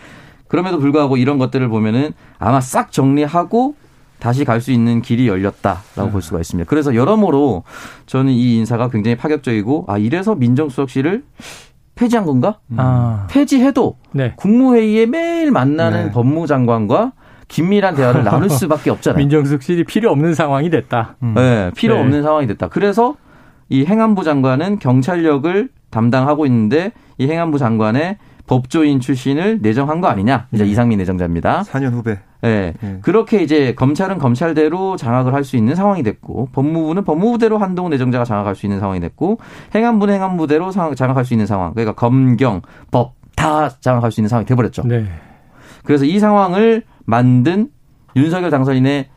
[0.47, 3.75] 그럼에도 불구하고 이런 것들을 보면은 아마 싹 정리하고
[4.19, 6.11] 다시 갈 수 있는 길이 열렸다라고 음.
[6.13, 6.69] 볼 수가 있습니다.
[6.69, 7.63] 그래서 여러모로
[8.07, 11.25] 저는 이 인사가 굉장히 파격적이고 아 이래서 민정수석실을
[11.99, 12.59] 폐지한 건가?
[12.77, 13.27] 아.
[13.29, 14.33] 폐지해도 네.
[14.37, 16.13] 국무회의에 매일 만나는 네.
[16.13, 17.13] 법무장관과
[17.49, 19.19] 긴밀한 대화를 나눌 수밖에 없잖아요.
[19.19, 21.17] 민정수석실이 필요 없는 상황이 됐다.
[21.23, 21.35] 음.
[21.35, 22.01] 네, 필요 네.
[22.01, 22.69] 없는 상황이 됐다.
[22.69, 23.17] 그래서
[23.69, 30.49] 이 행안부 장관은 경찰력을 담당하고 있는데 이 행안부 장관의 법조인 출신을 내정한 거 아니냐.
[30.53, 30.71] 이제 네.
[30.71, 31.63] 이상민 내정자입니다.
[31.63, 32.19] 4년 후배.
[32.41, 32.75] 네.
[32.81, 32.99] 네.
[33.03, 38.57] 그렇게 이제 검찰은 검찰대로 장악을 할 수 있는 상황이 됐고 법무부는 법무부대로 한동훈 내정자가 장악할
[38.57, 39.39] 수 있는 상황이 됐고
[39.75, 41.73] 행안부는 행안부대로 장악할 수 있는 상황.
[41.75, 44.83] 그러니까 검경, 법 다 장악할 수 있는 상황이 돼 버렸죠.
[44.83, 45.07] 네.
[45.85, 47.69] 그래서 이 상황을 만든
[48.17, 49.09] 윤석열 당선인의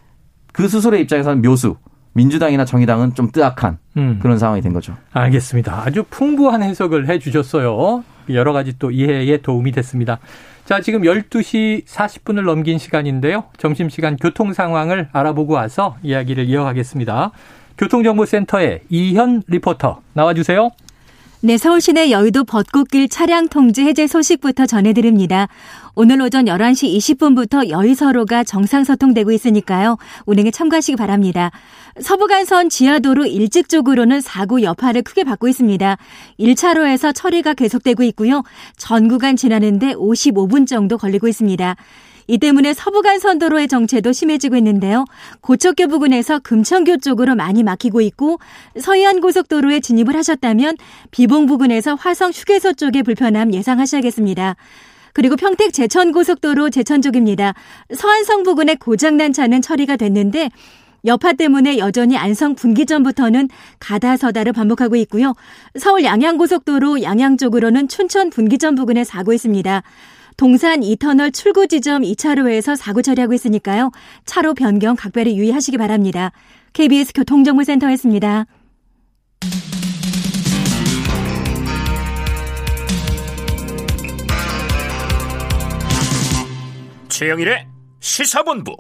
[0.53, 1.75] 그 스스로의 입장에서는 묘수.
[2.13, 4.19] 민주당이나 정의당은 좀 뜨악한 음.
[4.21, 4.95] 그런 상황이 된 거죠.
[5.13, 5.83] 알겠습니다.
[5.85, 8.03] 아주 풍부한 해석을 해 주셨어요.
[8.29, 10.19] 여러 가지 또 이해에 도움이 됐습니다.
[10.65, 13.45] 자, 지금 12시 40분을 넘긴 시간인데요.
[13.57, 17.31] 점심시간 교통 상황을 알아보고 와서 이야기를 이어가겠습니다.
[17.77, 20.69] 교통정보센터의 이현 리포터 나와주세요.
[21.43, 25.47] 네, 서울 시내 여의도 벚꽃길 차량 통제 해제 소식부터 전해드립니다.
[25.95, 29.97] 오늘 오전 11시 20분부터 여의서로가 정상 소통되고 있으니까요.
[30.27, 31.49] 운행에 참고하시기 바랍니다.
[31.99, 35.97] 서부간선 지하도로 일찍 쪽으로는 사고 여파를 크게 받고 있습니다.
[36.39, 38.43] 1차로에서 처리가 계속되고 있고요.
[38.77, 41.75] 전 구간 지나는데 55분 정도 걸리고 있습니다.
[42.27, 45.05] 이 때문에 서부간 선도로의 정체도 심해지고 있는데요.
[45.41, 48.39] 고척교 부근에서 금천교 쪽으로 많이 막히고 있고
[48.79, 50.77] 서해안 고속도로에 진입을 하셨다면
[51.11, 54.55] 비봉 부근에서 화성 휴게소 쪽에 불편함 예상하셔야겠습니다.
[55.13, 57.53] 그리고 평택 제천 고속도로 제천 쪽입니다.
[57.93, 60.49] 서안성 부근에 고장난 차는 처리가 됐는데
[61.05, 65.33] 여파 때문에 여전히 안성 분기점부터는 가다서다를 반복하고 있고요.
[65.77, 69.81] 서울 양양고속도로 양양 쪽으로는 춘천 분기점 부근에 사고 있습니다.
[70.37, 73.91] 동산 2터널 출구 지점 2차로에서 사고 처리하고 있으니까요.
[74.25, 76.31] 차로 변경 각별히 유의하시기 바랍니다.
[76.73, 78.45] KBS 교통정보센터였습니다.
[87.09, 87.67] 최영일의
[87.99, 88.75] 시사본부.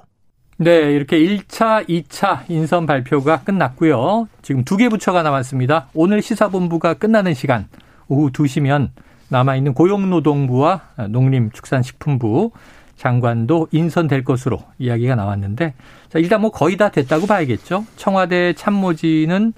[0.57, 4.27] 네, 이렇게 1차, 2차 인선 발표가 끝났고요.
[4.41, 5.89] 지금 두 개 부처가 남았습니다.
[5.93, 7.67] 오늘 시사본부가 끝나는 시간
[8.07, 8.89] 오후 2시면
[9.31, 12.51] 남아있는 고용노동부와 농림축산식품부
[12.97, 15.73] 장관도 인선될 것으로 이야기가 나왔는데
[16.09, 17.85] 자, 일단 뭐 거의 다 됐다고 봐야겠죠.
[17.95, 19.53] 청와대 참모진은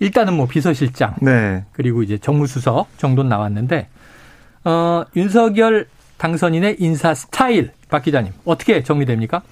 [0.00, 1.64] 일단은 뭐 비서실장 네.
[1.72, 3.88] 그리고 이제 정무수석 정도는 나왔는데
[4.64, 5.86] 어, 윤석열
[6.16, 9.42] 당선인의 인사 스타일 박 기자님 어떻게 정리됩니까?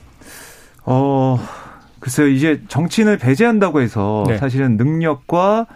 [0.84, 1.38] 어
[2.00, 4.38] 글쎄요 이제 정치인을 배제한다고 해서 네.
[4.38, 5.66] 사실은 능력과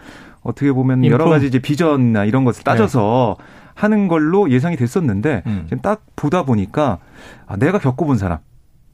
[0.41, 1.11] 어떻게 보면 인품.
[1.11, 3.56] 여러 가지 이제 비전이나 이런 것을 따져서 네.
[3.77, 5.61] 하는 걸로 예상이 됐었는데 음.
[5.65, 6.97] 지금 딱 보다 보니까
[7.45, 8.39] 아, 내가 겪어본 사람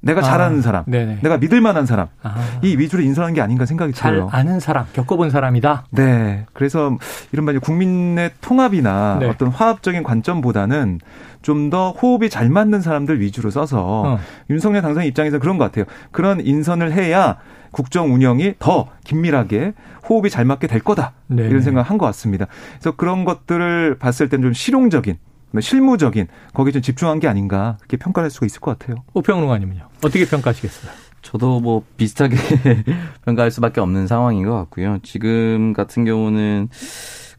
[0.04, 1.20] 내가 잘 아는 사람, 네네.
[1.22, 2.36] 내가 믿을 만한 사람, 아.
[2.62, 4.30] 이 위주로 인선한 게 아닌가 생각이 잘 들어요.
[4.30, 5.86] 잘 아는 사람, 겪어본 사람이다.
[5.92, 6.98] 네, 그래서
[7.32, 9.28] 이른바 국민의 통합이나 네.
[9.30, 11.00] 어떤 화합적인 관점보다는
[11.42, 14.20] 좀 더 호흡이 잘 맞는 사람들 위주로 써서 어.
[14.50, 15.86] 윤석열 당선 입장에서 그런 것 같아요.
[16.12, 17.38] 그런 인선을 해야
[17.72, 19.74] 국정 운영이 더 긴밀하게
[20.08, 21.14] 호흡이 잘 맞게 될 거다.
[21.28, 21.44] 네.
[21.48, 22.46] 이런 생각을 한 것 같습니다.
[22.74, 27.98] 그래서 그런 것들을 봤을 때는 좀 실용적인 뭐 실무적인 거기에 좀 집중한 게 아닌가 그렇게
[27.98, 29.04] 평가할 수가 있을 것 같아요.
[29.14, 30.92] 오평론가님은요 어떻게 평가하시겠어요?
[31.22, 32.36] 저도 뭐 비슷하게
[33.26, 35.00] 평가할 수밖에 없는 상황인 것 같고요.
[35.04, 36.70] 지금 같은 경우는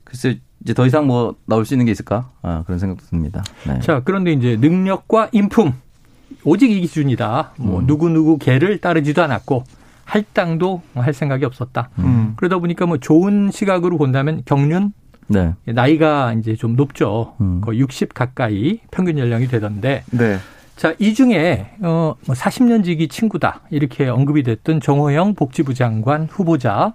[0.05, 3.45] 글쎄 이제 더 이상 뭐 나올 수 있는 게 있을까 아, 그런 생각도 듭니다.
[3.67, 3.79] 네.
[3.81, 5.75] 자 그런데 이제 능력과 인품
[6.45, 7.55] 오직 이 기준이다.
[7.59, 7.87] 뭐 음.
[7.87, 9.65] 누구 누구 개를 따르지도 않았고
[10.05, 11.91] 할당도 할 생각이 없었다.
[11.99, 12.35] 음.
[12.37, 14.93] 그러다 보니까 뭐 좋은 시각으로 본다면 경륜
[15.27, 15.55] 네.
[15.65, 17.35] 나이가 이제 좀 높죠.
[17.41, 17.61] 음.
[17.61, 20.05] 거의 60 가까이 평균 연령이 되던데.
[20.11, 20.39] 네.
[20.77, 23.61] 자, 이 중에 어 40년 뭐 지기 친구다.
[23.71, 26.93] 이렇게 언급이 됐던 정호영 복지부 장관 후보자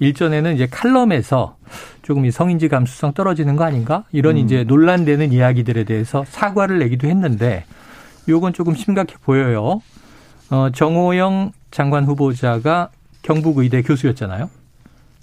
[0.00, 1.56] 일전에는 이제 칼럼에서
[2.02, 4.04] 조금 이 성인지 감수성 떨어지는 거 아닌가?
[4.10, 4.40] 이런 음.
[4.40, 7.64] 이제 논란되는 이야기들에 대해서 사과를 내기도 했는데
[8.28, 9.80] 요건 조금 심각해 보여요.
[10.50, 12.90] 어 정호영 장관 후보자가
[13.22, 14.50] 경북의대 교수였잖아요.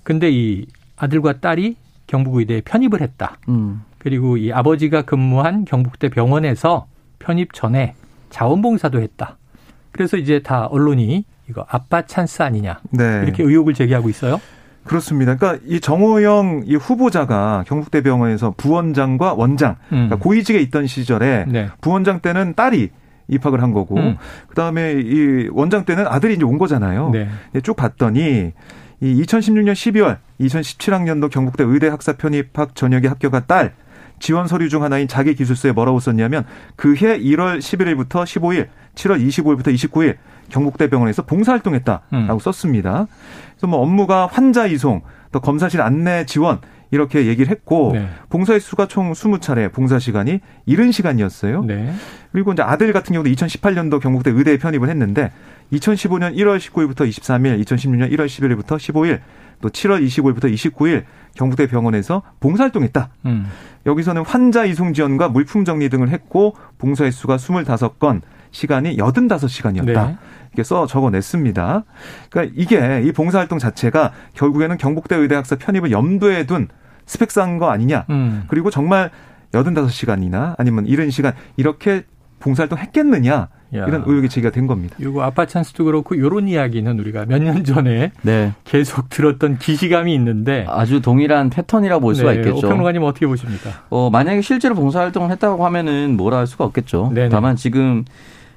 [0.03, 1.75] 근데 이 아들과 딸이
[2.09, 3.37] 경북의대에 편입을 했다.
[3.49, 3.83] 음.
[3.99, 6.87] 그리고 이 아버지가 근무한 경북대 병원에서
[7.19, 7.93] 편입 전에
[8.29, 9.37] 자원봉사도 했다.
[9.91, 13.21] 그래서 이제 다 언론이 이거 아빠 찬스 아니냐 네.
[13.23, 14.39] 이렇게 의혹을 제기하고 있어요.
[14.83, 15.35] 그렇습니다.
[15.35, 20.07] 그러니까 이 정호영 이 후보자가 경북대 병원에서 부원장과 원장 음.
[20.07, 21.69] 그러니까 고위직에 있던 시절에 네.
[21.81, 22.89] 부원장 때는 딸이
[23.27, 24.17] 입학을 한 거고 음.
[24.47, 27.11] 그다음에 이 원장 때는 아들이 이제 온 거잖아요.
[27.11, 27.29] 네.
[27.61, 28.53] 쭉 봤더니
[29.01, 33.73] 이 2016년 12월 2017학년도 경북대 의대 학사 편입학 전역에 합격한 딸
[34.19, 40.17] 지원 서류 중 하나인 자기 기술서에 뭐라고 썼냐면 그해 1월 11일부터 15일, 7월 25일부터 29일
[40.49, 42.39] 경북대 병원에서 봉사활동했다라고 음.
[42.39, 43.07] 썼습니다.
[43.51, 46.59] 그래서 뭐 업무가 환자 이송, 또 검사실 안내 지원
[46.91, 48.09] 이렇게 얘기를 했고 네.
[48.29, 51.65] 봉사의 수가 총 20차례, 봉사 시간이 70시간이었어요.
[51.65, 51.93] 네.
[52.31, 55.31] 그리고 이제 아들 같은 경우도 2018년도 경북대 의대에 편입을 했는데
[55.73, 59.19] 2015년 1월 19일부터 23일, 2016년 1월 11일부터 15일,
[59.61, 61.03] 또 7월 25일부터 29일
[61.35, 63.09] 경북대 병원에서 봉사활동했다.
[63.25, 63.47] 음.
[63.85, 69.85] 여기서는 환자 이송 지원과 물품 정리 등을 했고 봉사 횟수가 25건, 시간이 85시간이었다.
[69.85, 70.17] 네.
[70.51, 71.83] 이렇게 써 적어냈습니다.
[72.29, 76.67] 그러니까 이게 이 봉사활동 자체가 결국에는 경북대 의대학사 편입을 염두에 둔
[77.05, 78.05] 스펙상 거 아니냐.
[78.09, 78.45] 음.
[78.47, 79.11] 그리고 정말
[79.51, 82.03] 85시간이나 아니면 이른 시간 이렇게
[82.39, 83.31] 봉사활동 했겠느냐.
[83.75, 83.85] 야.
[83.85, 84.95] 이런 의혹이 제기가 된 겁니다.
[84.99, 88.53] 이거 아빠 찬스도 그렇고 이런 이야기는 우리가 몇 년 전에 네.
[88.63, 92.37] 계속 들었던 기시감이 있는데 아주 동일한 패턴이라고 볼 수가 네.
[92.39, 92.67] 있겠죠.
[92.67, 93.69] 평론가님 어떻게 보십니까?
[93.89, 97.11] 어, 만약에 실제로 봉사활동을 했다고 하면은 뭐라 할 수가 없겠죠.
[97.13, 97.29] 네네.
[97.29, 98.05] 다만 지금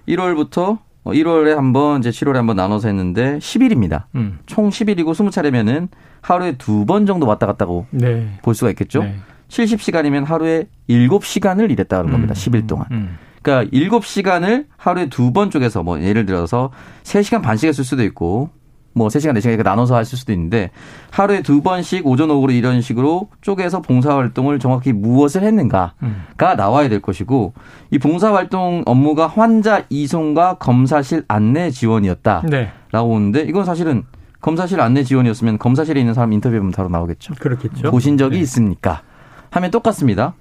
[0.09, 4.05] 1월부터 1월에 한 번, 이제 7월에 한번 나눠서 했는데 10일입니다.
[4.15, 4.39] 음.
[4.47, 5.89] 총 10일이고 20차례면은
[6.21, 8.39] 하루에 두 번 정도 왔다 갔다고 네.
[8.43, 9.03] 볼 수가 있겠죠.
[9.03, 9.17] 네.
[9.49, 12.13] 70시간이면 하루에 7시간을 일했다는 음.
[12.13, 12.35] 겁니다.
[12.35, 12.87] 10일 동안.
[12.93, 13.19] 음.
[13.43, 16.71] 그러니까 7시간을 하루에 두번 쪼개서 뭐 예를 들어서
[17.03, 18.51] 3시간 반씩 했을 수도 있고
[18.95, 20.71] 뭐 3시간, 4시간 이렇게 나눠서 하실 수도 있는데
[21.11, 26.25] 하루에 두 번씩 오전 오후로 이런 식으로 쪼개서 봉사 활동을 정확히 무엇을 했는가가 음.
[26.37, 27.55] 나와야 될 것이고
[27.91, 32.43] 이 봉사 활동 업무가 환자 이송과 검사실 안내 지원이었다.
[32.49, 32.71] 네.
[32.91, 34.05] 라고 오는데 이건 사실은
[34.41, 37.35] 검사실 안내 지원이었으면 검사실에 있는 사람 인터뷰하면 바로 나오겠죠.
[37.39, 37.91] 그렇겠죠.
[37.91, 38.43] 보신 적이 네.
[38.43, 39.03] 있습니까?
[39.51, 40.35] 하면 똑같습니다.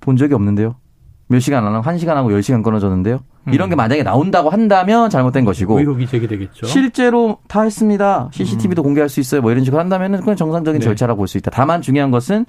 [0.00, 0.76] 본 적이 없는데요.
[1.28, 3.20] 몇 시간 안 하고 한 시간 하고 열 시간 끊어졌는데요.
[3.48, 3.52] 음.
[3.54, 6.66] 이런 게 만약에 나온다고 한다면 잘못된 것이고 의혹이 제기되겠죠.
[6.66, 8.28] 실제로 다 했습니다.
[8.32, 8.84] CCTV도 음.
[8.84, 9.40] 공개할 수 있어요.
[9.40, 10.84] 뭐 이런 식으로 한다면은 그건 정상적인 네.
[10.84, 11.50] 절차라고 볼 수 있다.
[11.50, 12.44] 다만 중요한 것은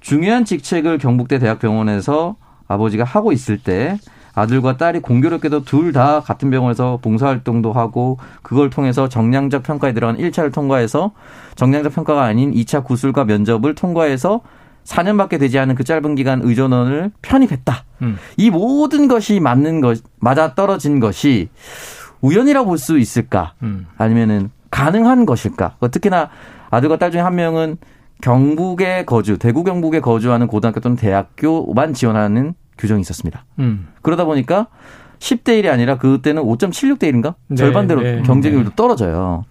[0.00, 2.36] 중요한 직책을 경북대 대학병원에서
[2.68, 3.98] 아버지가 하고 있을 때
[4.34, 10.52] 아들과 딸이 공교롭게도 둘 다 같은 병원에서 봉사활동도 하고 그걸 통해서 정량적 평가에 들어간 1차를
[10.52, 11.12] 통과해서
[11.54, 14.40] 정량적 평가가 아닌 2차 구술과 면접을 통과해서
[14.84, 17.84] 4년밖에 되지 않은 그 짧은 기간 의전원을 편입했다.
[18.02, 18.18] 음.
[18.36, 21.48] 이 모든 것이 맞는 것, 맞아 떨어진 것이
[22.20, 23.54] 우연이라고 볼수 있을까?
[23.62, 23.86] 음.
[23.96, 25.76] 아니면은 가능한 것일까?
[25.90, 26.30] 특히나
[26.70, 27.76] 아들과 딸 중에 한 명은
[28.22, 33.44] 경북에 거주, 대구 경북에 거주하는 고등학교 또는 대학교만 지원하는 규정이 있었습니다.
[33.58, 33.88] 음.
[34.00, 34.68] 그러다 보니까
[35.18, 37.34] 10대 1이 아니라 그때는 5.76대 1인가?
[37.48, 38.76] 네, 절반대로 네, 경쟁률도 네.
[38.76, 39.44] 떨어져요.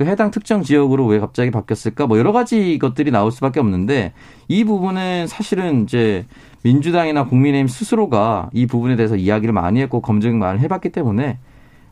[0.00, 2.06] 그 해당 특정 지역으로 왜 갑자기 바뀌었을까?
[2.06, 4.14] 뭐 여러 가지 것들이 나올 수밖에 없는데
[4.48, 6.24] 이 부분은 사실은 이제
[6.62, 11.36] 민주당이나 국민의힘 스스로가 이 부분에 대해서 이야기를 많이 했고 검증 많이 해봤기 때문에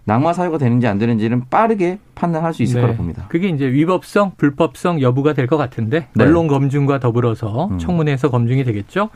[0.06, 2.80] 낙마 사유가 되는지 안 되는지는 빠르게 판단할 수 있을 네.
[2.80, 3.26] 거라고 봅니다.
[3.28, 6.24] 그게 이제 위법성, 불법성 여부가 될 것 같은데 네.
[6.24, 7.78] 언론 검증과 더불어서 음.
[7.78, 9.10] 청문회에서 검증이 되겠죠.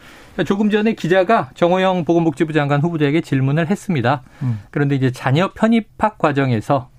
[0.44, 4.20] 조금 전에 기자가 정호영 보건복지부 장관 후보자에게 질문을 했습니다.
[4.42, 4.60] 음.
[4.70, 6.91] 그런데 이제 자녀 편입학 과정에서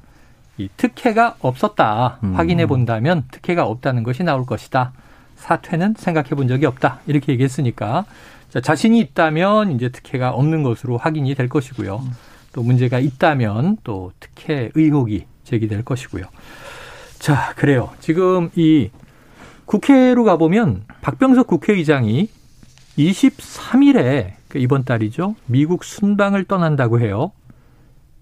[0.58, 2.20] 이 특혜가 없었다.
[2.24, 2.36] 음.
[2.36, 4.94] 확인해 본다면 특혜가 없다는 것이 나올 것이다.
[5.36, 7.00] 사퇴는 생각해 본 적이 없다.
[7.08, 8.06] 이렇게 얘기했으니까
[8.50, 11.96] 자, 자신이 있다면 이제 특혜가 없는 것으로 확인이 될 것이고요.
[11.96, 12.12] 음.
[12.54, 16.26] 또 문제가 있다면 또 특혜 의혹이 제기될 것이고요.
[17.18, 17.90] 자, 그래요.
[18.00, 18.90] 지금 이
[19.66, 22.30] 국회로 가보면 박병석 국회의장이
[22.98, 25.36] 23일에 그 이번 달이죠.
[25.48, 27.32] 미국 순방을 떠난다고 해요.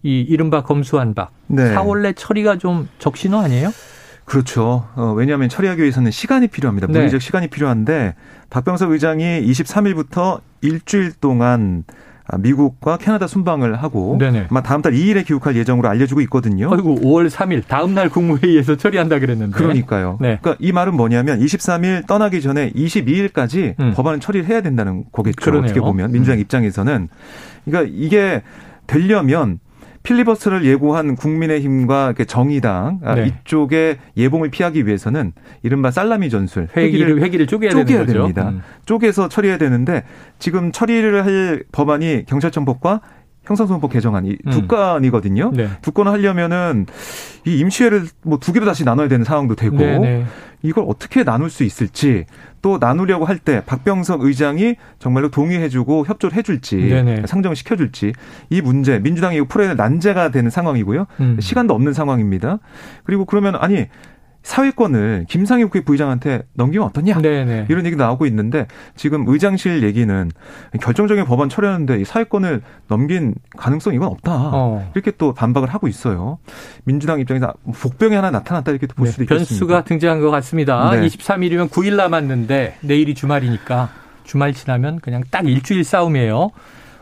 [0.03, 1.75] 이 이른바 검수한박 네.
[1.75, 3.71] 4월 내 처리가 좀 적신호 아니에요?
[4.25, 4.87] 그렇죠.
[4.95, 6.87] 어, 왜냐하면 처리하기 위해서는 시간이 필요합니다.
[6.87, 6.93] 네.
[6.93, 7.25] 물리적 네.
[7.25, 8.15] 시간이 필요한데
[8.49, 11.83] 박병석 의장이 23일부터 일주일 동안
[12.39, 14.47] 미국과 캐나다 순방을 하고 네네.
[14.49, 16.71] 아마 다음 달 2일에 귀국할 예정으로 알려지고 있거든요.
[16.71, 19.57] 아이고 5월 3일 다음 날 국무회의에서 처리한다 그랬는데.
[19.57, 20.17] 그러니까요.
[20.21, 20.39] 네.
[20.41, 23.93] 그러니까 이 말은 뭐냐면 23일 떠나기 전에 22일까지 음.
[23.95, 25.43] 법안을 처리를 해야 된다는 거겠죠.
[25.43, 25.65] 그러네요.
[25.65, 26.41] 어떻게 보면 민주당 음.
[26.41, 27.09] 입장에서는
[27.65, 28.43] 그러니까 이게
[28.87, 29.59] 되려면
[30.03, 33.27] 필리버스를 예고한 국민의힘과 정의당 아, 네.
[33.27, 35.33] 이쪽의 예봉을 피하기 위해서는
[35.63, 38.49] 이른바 살라미 전술 회기를 회기를 쪼개야, 쪼개야 됩니다.
[38.49, 38.61] 음.
[38.85, 40.03] 쪼개서 처리해야 되는데
[40.39, 43.01] 지금 처리를 할 법안이 경찰청법과
[43.43, 44.67] 형사소송법 개정안 이두 음.
[44.67, 45.51] 건이거든요.
[45.53, 45.67] 네.
[45.81, 46.85] 두 건을 하려면은
[47.45, 49.99] 이 임시회를 뭐 두 개로 다시 나눠야 되는 상황도 되고 네네.
[49.99, 50.25] 네.
[50.63, 52.25] 이걸 어떻게 나눌 수 있을지
[52.61, 57.23] 또 나누려고 할 때 박병석 의장이 정말로 동의해주고 협조를 해줄지 네네.
[57.25, 58.13] 상정을 시켜줄지
[58.51, 61.07] 이 문제 민주당이 풀어야 난제가 되는 상황이고요.
[61.21, 61.37] 음.
[61.39, 62.59] 시간도 없는 상황입니다.
[63.03, 63.87] 그리고 그러면 아니
[64.43, 67.67] 사회권을 김상희 국회 부의장한테 넘기면 어떠냐 네네.
[67.69, 70.31] 이런 얘기 나오고 있는데 지금 의장실 얘기는
[70.81, 74.91] 결정적인 법안 처리하는데 이 사회권을 넘긴 가능성 이건 없다 어.
[74.95, 76.39] 이렇게 또 반박을 하고 있어요.
[76.83, 79.49] 민주당 입장에서 복병이 하나 나타났다 이렇게 볼 네, 수도 있겠습니다.
[79.49, 80.91] 변수가 등장한 것 같습니다.
[80.91, 81.07] 네.
[81.07, 83.89] 23일이면 9일 남았는데 내일이 주말이니까
[84.23, 86.51] 주말 지나면 그냥 딱 일주일 싸움이에요.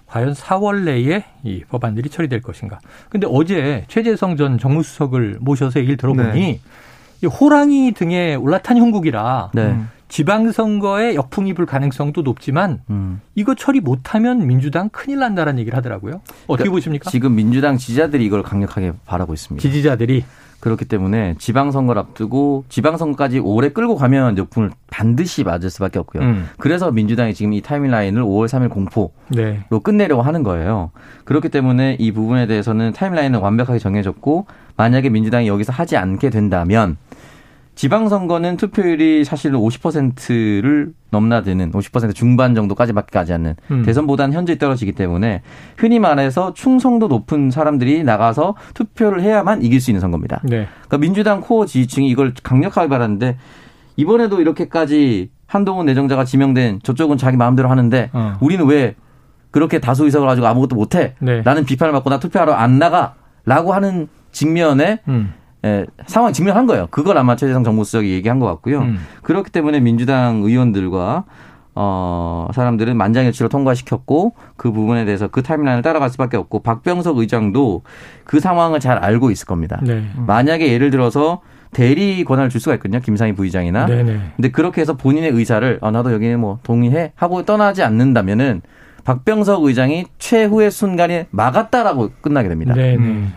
[0.07, 2.79] 과연 4월 내에 이 법안들이 처리될 것인가.
[3.09, 6.59] 근데 어제 최재성 전 정무수석을 모셔서 얘기를 들어보니 네.
[7.27, 9.77] 호랑이 등에 올라탄 형국이라 네.
[10.09, 13.21] 지방선거에 역풍이 불 가능성도 높지만 음.
[13.35, 16.21] 이거 처리 못하면 민주당 큰일 난다는 얘기를 하더라고요.
[16.47, 17.09] 어떻게 그러니까 보십니까?
[17.11, 19.61] 지금 민주당 지지자들이 이걸 강력하게 바라고 있습니다.
[19.61, 20.25] 지지자들이
[20.59, 26.23] 그렇기 때문에 지방선거를 앞두고 지방선거까지 오래 끌고 가면 역풍을 반드시 맞을 수밖에 없고요.
[26.23, 26.49] 음.
[26.57, 29.63] 그래서 민주당이 지금 이 타임라인을 5월 3일 공포로 네.
[29.83, 30.91] 끝내려고 하는 거예요.
[31.23, 36.97] 그렇기 때문에 이 부분에 대해서는 타임라인은 완벽하게 정해졌고 만약에 민주당이 여기서 하지 않게 된다면
[37.79, 43.83] 지방선거는 투표율이 사실은 50%를 넘나드는 50% 중반 정도까지밖에 가지 않는 음.
[43.83, 45.43] 대선보다는 현저히 떨어지기 때문에
[45.77, 50.41] 흔히 말해서 충성도 높은 사람들이 나가서 투표를 해야만 이길 수 있는 선거입니다.
[50.43, 50.67] 네.
[50.87, 53.37] 그러니까 민주당 코어 지지층이 이걸 강력하게 바랐는데
[53.95, 58.33] 이번에도 이렇게까지 한동훈 내정자가 지명된 저쪽은 자기 마음대로 하는데 어.
[58.41, 58.95] 우리는 왜
[59.51, 61.15] 그렇게 다수 의석을 가지고 아무것도 못해?
[61.19, 61.43] 네.
[61.43, 65.33] 나는 비판을 받고 나 투표하러 안 나가?라고 하는 직면에 음.
[65.65, 66.87] 예, 상황 증명한 거예요.
[66.89, 68.79] 그걸 아마 최재성 정무수석이 얘기한 것 같고요.
[68.79, 68.99] 음.
[69.23, 71.25] 그렇기 때문에 민주당 의원들과
[71.75, 77.83] 어, 사람들은 만장일치로 통과시켰고 그 부분에 대해서 그 타임라인을 따라갈 수밖에 없고 박병석 의장도
[78.23, 79.79] 그 상황을 잘 알고 있을 겁니다.
[79.83, 79.93] 네.
[79.93, 80.25] 음.
[80.27, 81.41] 만약에 예를 들어서
[81.71, 82.99] 대리 권한을 줄 수가 있거든요.
[82.99, 83.85] 김상희 부의장이나.
[83.85, 84.19] 네네.
[84.35, 88.61] 근데 그렇게 해서 본인의 의사를 아 나도 여기에 뭐 동의해 하고 떠나지 않는다면은
[89.03, 92.73] 박병석 의장이 최후의 순간에 막았다라고 끝나게 됩니다.
[92.73, 93.27] 네네.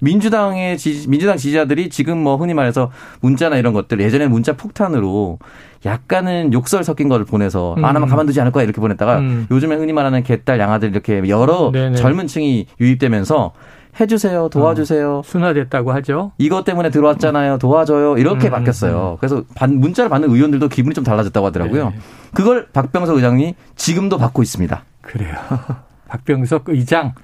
[0.00, 0.04] 음.
[0.04, 5.38] 민주당의 지지, 민주당 지지자들이 지금 뭐 흔히 말해서 문자나 이런 것들 예전에 문자 폭탄으로
[5.84, 7.84] 약간은 욕설 섞인 거를 보내서 음.
[7.84, 9.46] 안 하면 가만두지 않을 거야 이렇게 보냈다가 음.
[9.50, 11.96] 요즘에 흔히 말하는 개딸 양아들 이렇게 여러 네네.
[11.96, 13.52] 젊은 층이 유입되면서
[13.98, 15.18] 해주세요, 도와주세요.
[15.18, 16.32] 어, 순화됐다고 하죠.
[16.38, 18.18] 이것 때문에 들어왔잖아요, 도와줘요.
[18.18, 19.12] 이렇게 음, 바뀌었어요.
[19.12, 19.16] 음.
[19.18, 21.90] 그래서 문자를 받는 의원들도 기분이 좀 달라졌다고 하더라고요.
[21.90, 21.98] 네.
[22.32, 24.84] 그걸 박병석 의장이 지금도 받고 있습니다.
[25.02, 25.34] 그래요.
[26.08, 27.14] 박병석 의장.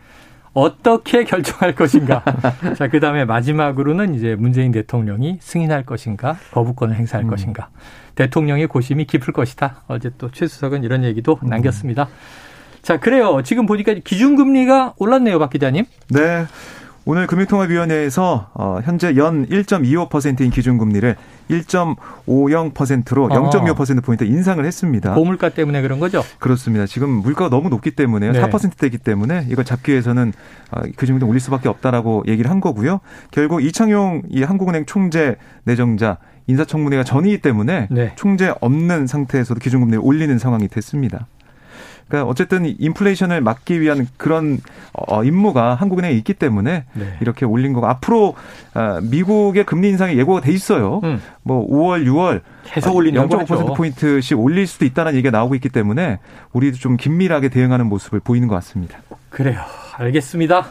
[0.56, 2.24] 어떻게 결정할 것인가.
[2.78, 7.30] 자, 그 다음에 마지막으로는 이제 문재인 대통령이 승인할 것인가, 거부권을 행사할 음.
[7.30, 7.68] 것인가.
[8.14, 9.82] 대통령의 고심이 깊을 것이다.
[9.86, 11.48] 어제 또 최수석은 이런 얘기도 음.
[11.50, 12.08] 남겼습니다.
[12.80, 13.42] 자, 그래요.
[13.44, 15.84] 지금 보니까 기준금리가 올랐네요, 박 기자님.
[16.08, 16.46] 네.
[17.08, 21.14] 오늘 금융통화위원회에서 어, 현재 연 1.25%인 기준금리를
[21.48, 25.14] 1.50%로 0.25%포인트 인상을 했습니다.
[25.14, 26.24] 고물가 때문에 그런 거죠?
[26.40, 26.84] 그렇습니다.
[26.86, 28.32] 지금 물가가 너무 높기 때문에요.
[28.32, 28.42] 네.
[28.42, 30.32] 4%대이기 때문에 이걸 잡기 위해서는
[30.72, 32.98] 어, 기준금리 올릴 수밖에 없다라고 얘기를 한 거고요.
[33.30, 38.12] 결국 이창용 이 한국은행 총재 내정자 인사청문회가 전이기 때문에 네.
[38.16, 41.28] 총재 없는 상태에서도 기준금리를 올리는 상황이 됐습니다.
[42.08, 44.58] 그러니까 어쨌든 인플레이션을 막기 위한 그런
[44.92, 47.16] 어, 임무가 한국은행에 있기 때문에 네.
[47.20, 48.34] 이렇게 올린 거고 앞으로
[48.74, 51.00] 어, 미국의 금리 인상이 예고가 돼 있어요.
[51.02, 51.20] 음.
[51.42, 56.18] 뭐 5월, 6월 계속 올리는 0.5% 포인트씩 올릴 수도 있다는 얘기가 나오고 있기 때문에
[56.52, 58.98] 우리도 좀 긴밀하게 대응하는 모습을 보이는 것 같습니다.
[59.30, 59.60] 그래요.
[59.96, 60.66] 알겠습니다.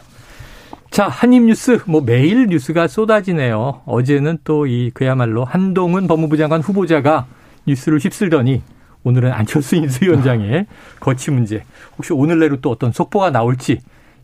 [0.92, 3.82] 자, 한입뉴스, 뭐 매일 뉴스가 쏟아지네요.
[3.86, 7.26] 어제는 또 이 그야말로 한동훈 법무부 장관 후보자가
[7.68, 8.62] 뉴스를 휩쓸더니
[9.06, 10.66] 오늘은 안철수 인수위원장의
[11.00, 11.64] 거치 문제.
[11.96, 13.80] 혹시 오늘 내로 또 어떤 속보가 나올지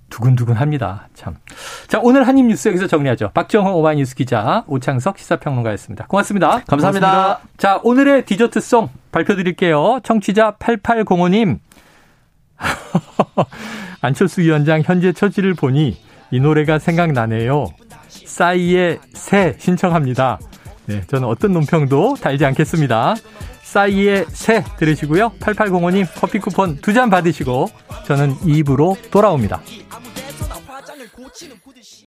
[0.09, 1.07] 두근두근 합니다.
[1.13, 1.37] 참.
[1.87, 3.31] 자, 오늘 한입 뉴스 여기서 정리하죠.
[3.33, 6.07] 박정호 오마이뉴스 기자, 오창석 시사평론가였습니다.
[6.07, 6.63] 고맙습니다.
[6.67, 7.11] 감사합니다.
[7.11, 7.39] 고맙습니다.
[7.57, 10.01] 자, 오늘의 디저트송 발표드릴게요.
[10.03, 11.59] 청취자 8805님.
[14.01, 15.97] 안철수 위원장 현재 처지를 보니
[16.31, 17.67] 이 노래가 생각나네요.
[18.09, 20.39] 싸이의 새 신청합니다.
[20.87, 23.15] 네, 저는 어떤 논평도 달지 않겠습니다.
[23.71, 25.31] 싸이의 새 들으시고요.
[25.39, 27.69] 8805님 커피 쿠폰 두 잔 받으시고
[28.05, 29.61] 저는 2부로 돌아옵니다.